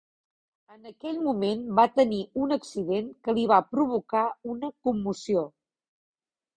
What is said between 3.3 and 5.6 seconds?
li va provocar una commoció.